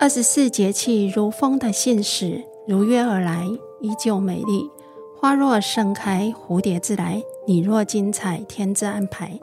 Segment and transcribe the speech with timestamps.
[0.00, 3.44] 二十四节气如风的信使，如约而来，
[3.80, 4.70] 依旧美丽。
[5.18, 9.40] 花若盛开，蝴蝶自来；你若精彩，天自安排。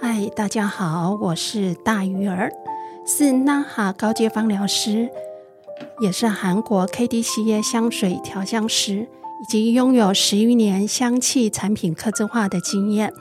[0.00, 2.52] 嗨，大家好，我是大鱼儿，
[3.04, 5.10] 是娜哈高阶芳疗师，
[5.98, 9.08] 也是韩国 KDCA 香水调香师，
[9.42, 13.12] 以及拥有十余年香气产品客制化的经验。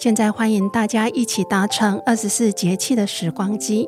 [0.00, 3.86] 现在欢迎大家一起搭乘二十四节气的时光机。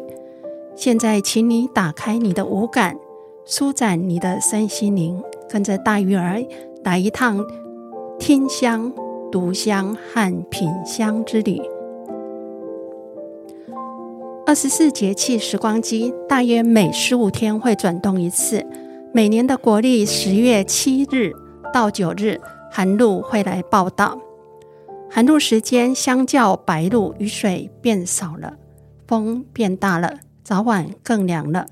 [0.76, 2.98] 现在，请你打开你的五感，
[3.46, 6.44] 舒展你的身心灵，跟着大鱼儿
[6.84, 7.42] 来一趟
[8.18, 8.92] 听香、
[9.30, 11.58] 读香和品香之旅。
[14.44, 18.62] 二十四节气时光机大约每十五天会转动一次。
[19.14, 21.32] 每年的国历十月七日
[21.72, 22.38] 到九日，
[22.70, 24.18] 寒露会来报到。
[25.14, 28.54] 寒露时间相较白露，雨水变少了，
[29.06, 30.20] 风变大了。
[30.42, 31.66] 早晚更凉了。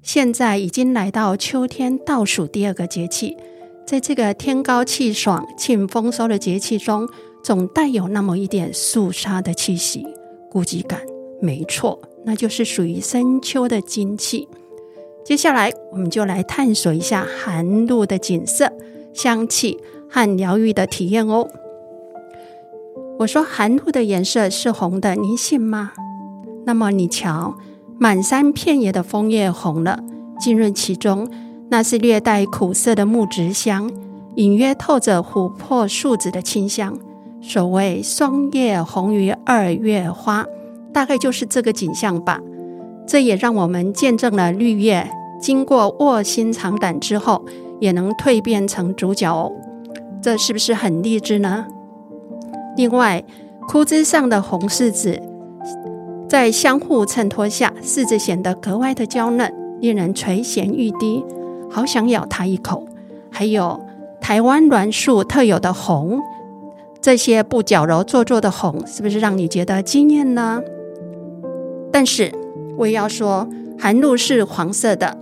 [0.00, 3.36] 现在已经来到秋天倒数第二个节气，
[3.84, 7.08] 在这个天高气爽、庆丰收的节气中，
[7.42, 10.06] 总带有那么一点肃杀的气息、
[10.48, 11.00] 孤寂感。
[11.42, 14.48] 没错，那就是属于深秋的精气。
[15.24, 18.72] 接下来，我们就来探索一下寒露的景色、
[19.12, 19.76] 香气
[20.08, 21.50] 和疗愈的体验哦。
[23.18, 25.92] 我说寒露的颜色是红的，您信吗？
[26.66, 27.54] 那么你瞧。
[27.96, 30.00] 满山遍野的枫叶红了，
[30.40, 31.30] 浸润其中，
[31.70, 33.88] 那是略带苦涩的木质香，
[34.34, 36.98] 隐约透着琥珀树脂的清香。
[37.40, 40.44] 所谓霜叶红于二月花，
[40.92, 42.40] 大概就是这个景象吧。
[43.06, 45.08] 这也让我们见证了绿叶
[45.40, 47.44] 经过卧薪尝胆之后，
[47.78, 49.52] 也能蜕变成主角哦。
[50.20, 51.66] 这是不是很励志呢？
[52.76, 53.22] 另外，
[53.68, 55.20] 枯枝上的红柿子。
[56.28, 61.24] 在相互衬托下，柿子显得格外的娇嫩，令人垂涎欲滴，
[61.70, 62.86] 好想咬它一口。
[63.30, 63.80] 还有
[64.20, 66.20] 台湾栾树特有的红，
[67.00, 70.60] 这些不矫揉做作的红，是不是让你觉得惊艳呢？
[71.92, 72.32] 但是
[72.76, 73.48] 我也要说，
[73.78, 75.16] 寒露是黄色的，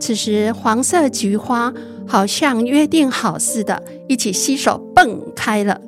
[0.00, 1.72] 此时黄色菊花
[2.06, 5.80] 好像约定好似的，一起携手蹦开了，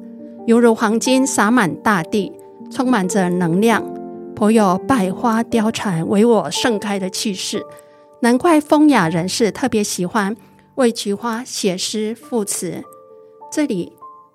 [0.50, 2.33] 犹如黄金洒满大地，
[2.72, 3.84] 充满着能量。
[4.34, 7.65] 颇有百花貂蝉为我盛开的气势，
[8.22, 10.37] 难怪风雅人士特别喜欢
[10.75, 12.83] 为菊花写诗赋词。
[13.53, 13.93] 这里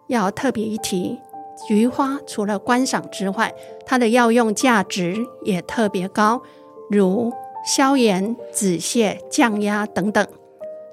[0.07, 1.19] 要特别一提，
[1.67, 3.53] 菊花除了观赏之外，
[3.85, 6.41] 它的药用价值也特别高，
[6.89, 7.33] 如
[7.75, 10.25] 消炎、止泻、降压等等。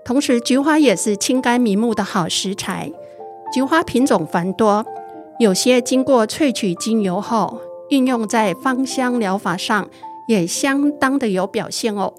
[0.05, 2.91] 同时，菊花也是清肝明目的好食材。
[3.55, 4.84] 菊花品种繁多，
[5.43, 7.61] 有些经过萃取精油后。
[7.91, 9.87] 运用在芳香疗法上
[10.27, 12.15] 也相当的有表现哦。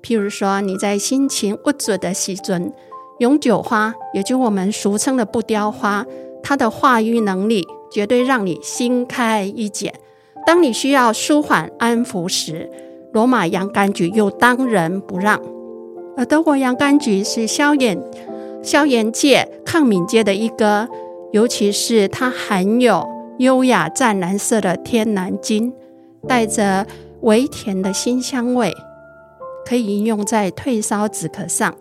[0.00, 2.72] 譬如说，你在心情郁卒的时准，
[3.18, 6.06] 永久花，也就我们俗称的不凋花，
[6.40, 9.92] 它的化瘀能力绝对让你心开意解。
[10.46, 12.70] 当你需要舒缓安抚时，
[13.12, 15.42] 罗马洋甘菊又当仁不让。
[16.16, 18.00] 而德国洋甘菊是消炎、
[18.62, 20.88] 消炎界、抗敏界的一哥，
[21.32, 23.18] 尤其是它含有。
[23.38, 25.72] 优雅湛蓝色的天南金，
[26.26, 26.84] 带着
[27.20, 28.74] 微甜的辛香味，
[29.64, 31.72] 可以应用在退烧止咳上。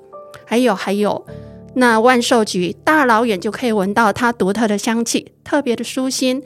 [0.46, 1.26] 还有还有，
[1.74, 6.44] 那万寿菊，大老远就可以闻到它独特的香气，特别的舒心。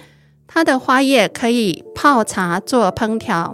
[0.48, 3.54] 它的花叶可以泡茶做烹调，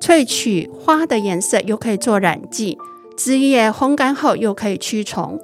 [0.00, 2.78] 萃取花的颜色又可以做染剂，
[3.14, 5.38] 枝叶烘干后又可以驱虫。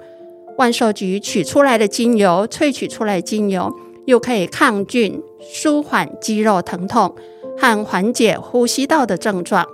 [0.57, 3.75] 万寿菊取出来的精油，萃取出来的精油。
[4.07, 7.15] 又可以抗菌、舒缓肌肉疼痛
[7.57, 9.67] 和缓解呼吸道的症状。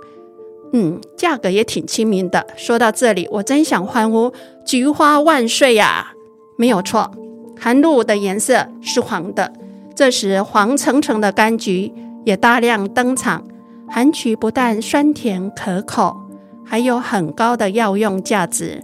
[0.71, 2.47] 嗯，价格也挺亲民的。
[2.55, 4.31] 说到这里，我真想欢呼
[4.65, 6.13] “菊花万岁”呀！
[6.57, 7.11] 没有错，
[7.59, 9.51] 寒露的颜色是黄的，
[9.93, 11.91] 这时黄澄澄的柑橘
[12.23, 13.43] 也大量登场。
[13.89, 16.15] 寒橘不但酸甜可口，
[16.63, 18.81] 还有很高的药用价值。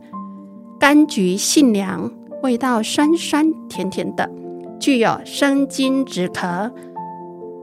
[0.79, 2.11] 柑橘性凉，
[2.43, 4.29] 味道酸酸甜甜的。
[4.79, 6.71] 具有生津止咳、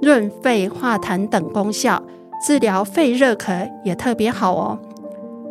[0.02, 2.02] 润肺化痰等功效，
[2.44, 4.78] 治疗肺热咳也特别好哦。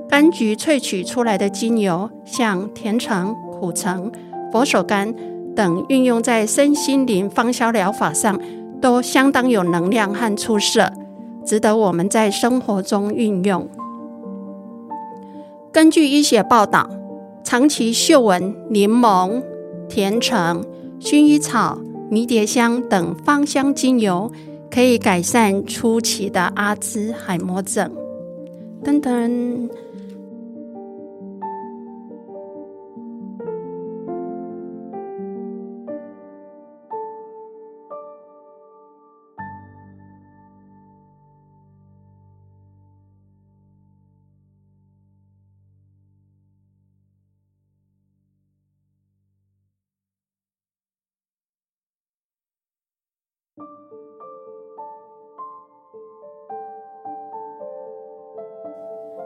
[0.10, 4.12] 柑橘萃取出来的精油，像甜橙、苦橙、
[4.52, 5.16] 佛手柑
[5.56, 8.38] 等，运用在身心灵芳香疗法上，
[8.82, 10.92] 都相当有能量和出色，
[11.46, 13.70] 值得我们在生活中运用。
[15.72, 16.90] 根据医学报道，
[17.44, 19.44] 长期嗅闻柠檬、
[19.88, 20.64] 甜橙。
[21.00, 21.78] 薰衣草、
[22.10, 24.32] 迷迭香等芳香精油，
[24.72, 27.92] 可以改善初期的阿兹海默症。
[28.84, 29.70] 噔噔。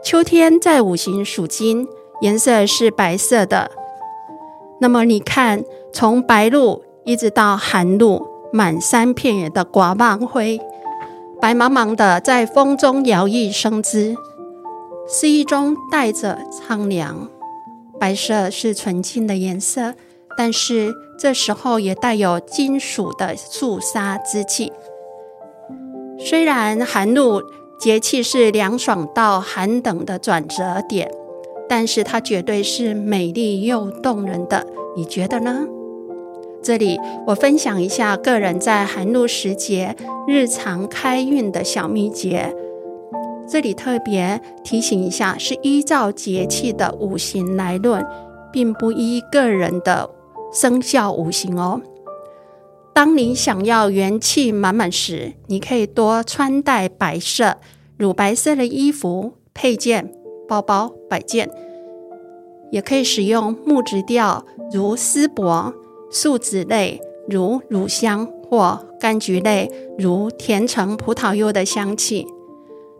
[0.03, 1.87] 秋天在五行属金，
[2.21, 3.69] 颜色是白色的。
[4.79, 10.61] 那么你看，从白露一直到寒露，满山遍野的刮望灰，
[11.41, 14.15] 白茫茫的在风中摇曳生姿，
[15.07, 17.27] 诗意中带着苍凉。
[17.99, 19.95] 白色是纯净的颜色，
[20.37, 24.71] 但是这时候也带有金属的肃杀之气。
[26.19, 27.41] 虽然寒露。
[27.79, 31.11] 节气是凉爽到寒冷的转折点，
[31.69, 35.67] 但是它绝对是美丽又动人的，你觉得呢？
[36.63, 39.95] 这里我分享一下个人在寒露时节
[40.27, 42.51] 日常开运的小秘诀。
[43.47, 48.03] 这里特别提醒一下，是依照节气的五行来论，
[48.51, 50.09] 并不依个人的
[50.51, 51.81] 生肖五行哦。
[52.93, 57.57] 当你想要元气满满时，你可以多穿戴白色、
[57.95, 60.11] 乳白色的衣服、配件、
[60.47, 61.47] 包包、摆件，
[62.71, 65.73] 也可以使用木质调，如丝柏；
[66.09, 66.99] 树脂类，
[67.29, 72.25] 如乳香或柑橘类，如甜橙、葡萄柚的香气。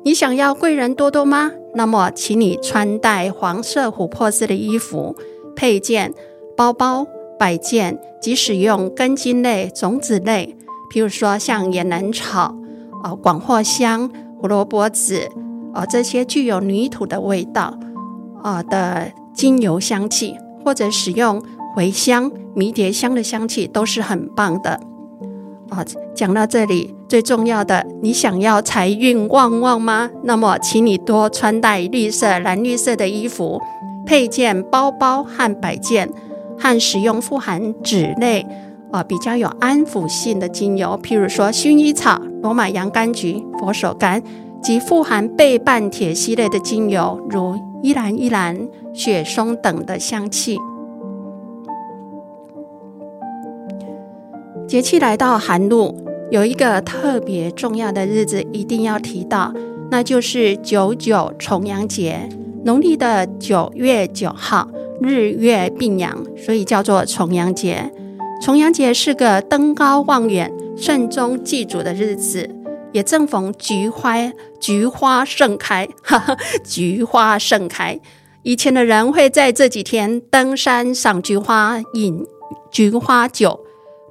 [0.03, 1.51] 你想要贵人多多吗？
[1.73, 5.15] 那么，请你穿戴黄色、琥珀色的衣服、
[5.55, 6.13] 配件、
[6.55, 7.07] 包包。
[7.37, 10.55] 摆件即使用根茎类、种子类，
[10.91, 12.55] 譬如说像野兰草、
[13.03, 15.29] 啊广藿香、胡萝卜籽，
[15.73, 17.77] 啊这些具有泥土的味道
[18.43, 21.41] 啊的精油香气，或者使用
[21.75, 24.79] 茴香、迷迭香的香气都是很棒的。
[25.69, 25.83] 啊，
[26.15, 30.09] 讲到这里，最重要的，你想要财运旺旺吗？
[30.23, 33.61] 那么，请你多穿戴绿色、蓝绿色的衣服、
[34.05, 36.09] 配件、包包和摆件。
[36.59, 38.45] 和使用富含脂类、
[38.91, 44.21] 啊、比较有安抚性的精油，譬如说薰衣草、罗马洋甘菊、佛手柑
[44.61, 50.57] 及富含倍半萜烯类的精油，如依兰依兰、雪松等的香气。
[54.67, 55.95] 节气来到寒露，
[56.29, 59.53] 有一个特别重要的日子一定要提到，
[59.89, 62.27] 那就是九九重阳节，
[62.65, 64.67] 农历的九月九号。
[65.01, 67.91] 日月并阳，所以叫做重阳节。
[68.41, 72.49] 重阳节是个登高望远、慎终祭祖的日子，
[72.91, 74.15] 也正逢菊花
[74.59, 77.99] 菊花盛开，哈哈，菊花盛开。
[78.43, 82.25] 以前的人会在这几天登山赏菊花、饮
[82.71, 83.59] 菊花酒，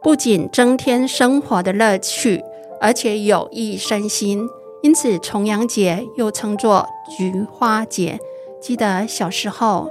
[0.03, 2.43] 不仅增添生活的乐趣，
[2.81, 4.49] 而且有益身心。
[4.83, 6.87] 因此，重阳节又称作
[7.17, 8.19] 菊花节。
[8.61, 9.89] 记得小时候。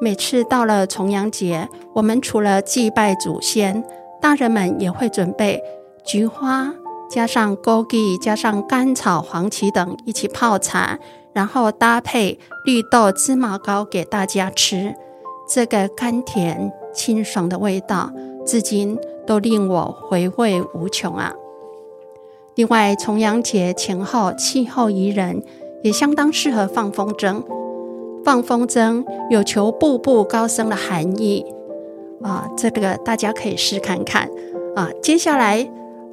[0.00, 3.82] 每次到了重阳节，我们除了祭拜祖先，
[4.20, 5.60] 大人们也会准备
[6.04, 6.72] 菊花，
[7.10, 10.98] 加上枸杞，加上甘草、黄芪等一起泡茶，
[11.32, 14.94] 然后搭配绿豆芝麻糕给大家吃。
[15.48, 18.12] 这个甘甜清爽的味道，
[18.46, 18.96] 至今
[19.26, 21.32] 都令我回味无穷啊！
[22.54, 25.42] 另外，重阳节前后气候宜人，
[25.82, 27.42] 也相当适合放风筝。
[28.28, 31.42] 放风筝有求步步高升的含义
[32.22, 34.28] 啊，这个大家可以试看看
[34.76, 34.90] 啊。
[35.02, 35.66] 接下来，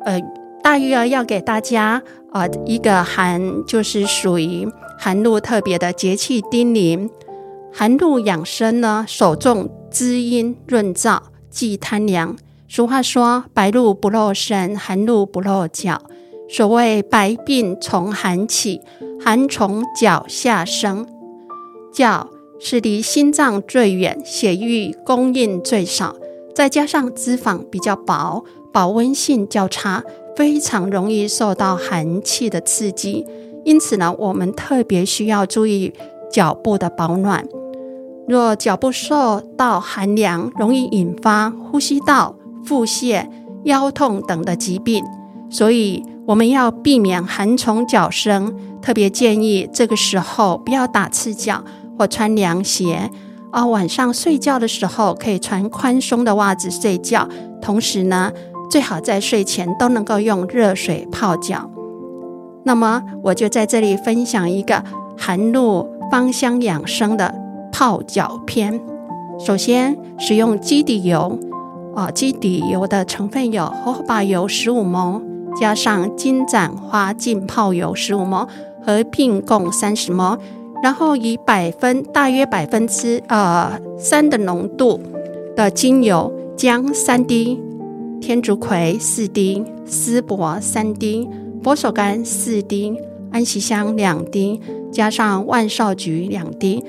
[0.06, 0.18] 呃，
[0.64, 4.66] 大玉儿要给大家啊一个寒，就是属于
[4.98, 7.10] 寒露特别的节气叮咛。
[7.74, 11.20] 寒露养生呢，首重滋阴润燥，
[11.50, 12.38] 忌贪凉。
[12.70, 16.02] 俗话说：“白露不露身，寒露不露脚。”
[16.48, 18.80] 所谓“百病从寒起，
[19.20, 21.06] 寒从脚下生”。
[21.96, 22.28] 脚
[22.60, 26.14] 是离心脏最远，血液供应最少，
[26.54, 30.04] 再加上脂肪比较薄，保温性较差，
[30.36, 33.26] 非常容易受到寒气的刺激。
[33.64, 35.94] 因此呢，我们特别需要注意
[36.30, 37.48] 脚部的保暖。
[38.28, 42.36] 若脚部受到寒凉，容易引发呼吸道、
[42.66, 43.26] 腹泻、
[43.64, 45.02] 腰痛等的疾病，
[45.50, 48.54] 所以我们要避免寒从脚生。
[48.82, 51.64] 特别建议这个时候不要打赤脚。
[51.98, 53.10] 或穿凉鞋
[53.52, 57.28] 啊，晚上睡觉的时候可以穿宽松的袜子睡觉。
[57.62, 58.32] 同时呢，
[58.70, 61.70] 最好在睡前都能够用热水泡脚。
[62.64, 64.84] 那么，我就在这里分享一个
[65.18, 67.34] 寒露芳香养生的
[67.72, 68.80] 泡脚篇。
[69.40, 71.38] 首先，使用基底油，
[71.96, 75.22] 啊，基底油的成分有荷荷巴油十五毫，
[75.60, 78.48] 加上金盏花浸泡油十五毫，
[78.86, 80.38] 合并共三十毫。
[80.86, 85.02] 然后以百分大约百分之呃三的浓度
[85.56, 87.60] 的精油，将三滴
[88.22, 91.28] 天竺葵四滴、丝柏三滴、
[91.64, 92.96] 佛手柑四滴、
[93.32, 94.62] 安息香两滴，
[94.92, 96.86] 加上万寿菊两滴，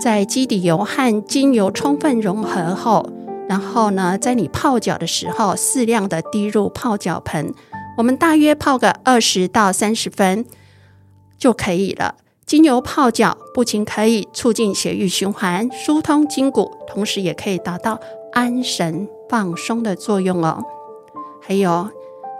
[0.00, 3.04] 在基底油和精油充分融合后，
[3.48, 7.52] 然后呢，在你泡脚的时候，适量的滴入泡脚盆，
[7.98, 10.44] 我们大约泡个二十到三十分
[11.36, 12.14] 就可以了。
[12.46, 17.98] 精油泡脚不仅可以促进血液循环、疏通筋骨，同时也可以达到
[18.32, 20.62] 安神放松的作用哦。
[21.40, 21.88] 还有，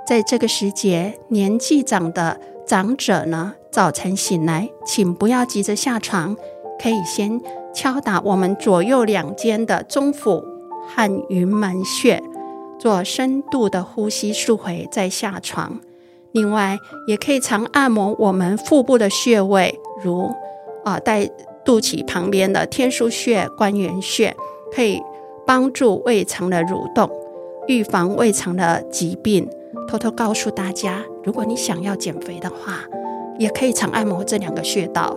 [0.07, 6.37] 在这个时节，年纪长的长者呢，早晨醒来，请不要急着下床，
[6.79, 7.41] 可以先
[7.75, 10.45] 敲打我们左右两肩的中府
[10.87, 12.23] 和云门穴，
[12.79, 15.81] 做深度的呼吸数回，再下床。
[16.35, 16.77] 另外，
[17.07, 19.73] 也可以常按摩我们腹部的穴位，
[20.03, 20.29] 如
[20.85, 21.31] 啊，在
[21.65, 24.35] 肚脐旁边的天枢穴、关元穴，
[24.75, 25.01] 可以
[25.47, 27.09] 帮助胃肠的蠕动，
[27.69, 29.49] 预防胃肠的疾病。
[29.87, 32.81] 偷偷告诉大家，如果你想要减肥的话，
[33.39, 35.17] 也可以常按摩这两个穴道，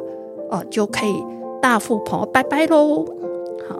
[0.51, 1.23] 哦，就可以
[1.59, 3.03] 大富婆拜拜喽。
[3.67, 3.79] 好，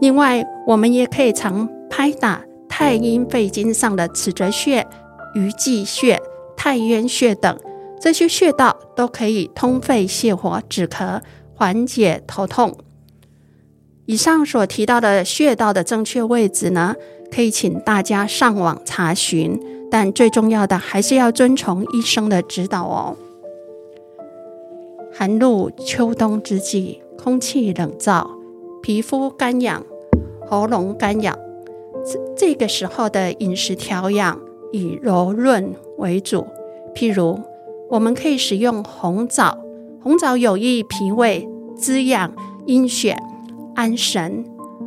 [0.00, 4.86] 另外，我们也可以常拍打太阴肺经上的尺泽穴、
[5.34, 6.18] 鱼际穴。
[6.64, 7.58] 太渊穴等
[8.00, 11.20] 这些穴道都可以通肺泻火、止咳、
[11.56, 12.78] 缓解头痛。
[14.06, 16.94] 以上所提到的穴道的正确位置呢，
[17.34, 23.16] 可以请大家上网查询，但最重要的还是要遵从医生的指导哦。
[25.12, 28.24] 寒露秋冬之际，空气冷燥，
[28.84, 29.84] 皮肤干痒，
[30.48, 31.36] 喉咙干痒，
[32.06, 34.40] 这这个时候的饮食调养。
[34.72, 36.46] 以柔润为主，
[36.94, 37.38] 譬如
[37.90, 39.58] 我们可以使用红枣，
[40.02, 42.32] 红枣有益脾胃，滋养
[42.66, 43.16] 阴血，
[43.74, 44.44] 安神；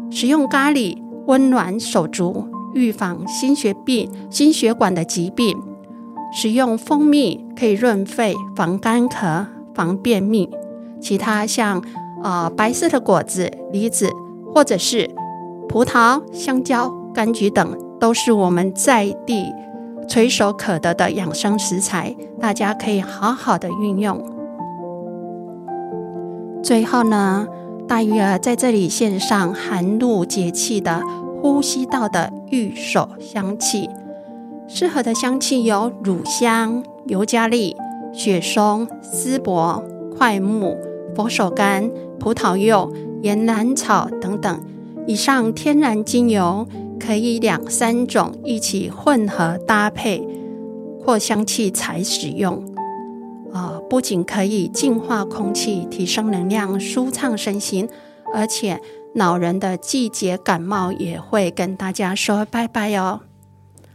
[0.10, 5.56] 使用咖喱，温暖手足，预防心血病、心血管的疾病；
[6.34, 10.50] 使用蜂蜜，可以润肺，防干咳，防便秘。
[11.00, 11.84] 其他像
[12.24, 14.10] 呃白色的果子，梨子，
[14.52, 15.10] 或者是
[15.70, 19.46] 葡萄、香蕉、柑橘等，都是我们在地。
[20.08, 24.24] 垂手可得的养生食材，大家可以好好的运用。
[26.64, 27.48] 最后呢，
[27.88, 31.02] 大鱼儿在这里献上寒露节气的
[31.42, 33.90] 呼吸道的御手香气，
[34.68, 37.76] 适合的香气有乳香、尤加利、
[38.14, 39.84] 雪松、丝柏、
[40.18, 40.78] 桧木、
[41.16, 44.60] 佛手柑、葡萄柚、岩兰草等等。
[45.08, 46.68] 以上天然精油。
[47.06, 50.28] 可以两三种一起混合搭配
[51.04, 52.66] 扩香器材使用，
[53.54, 57.88] 啊、不仅可以净化空气、提升能量、舒畅身心，
[58.34, 58.82] 而且
[59.14, 63.22] 恼人的季节感冒也会跟大家说拜拜哦。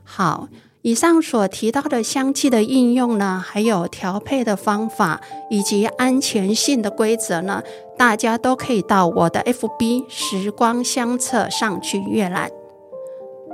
[0.04, 0.48] 好，
[0.82, 7.62] 以上所提到的香气的应用呢，还有调配的方法以及安全性的规则呢，
[7.98, 12.50] 大家都可以到我的 FB 时光相册上去阅览。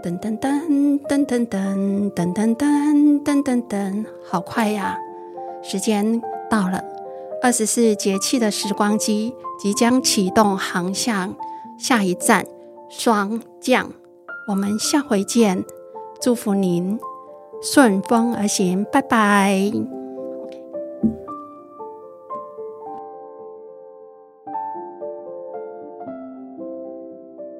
[0.03, 4.99] 噔噔噔噔噔噔噔噔噔噔噔，好快呀！
[5.62, 6.85] 时间到了，
[7.43, 11.35] 二十四节气的时光机即将启动航向
[11.79, 12.47] 下一站
[12.88, 13.91] 霜降。
[14.49, 15.65] 我们下回见，
[16.21, 17.00] 祝福您
[17.62, 19.96] 顺风而行，拜拜。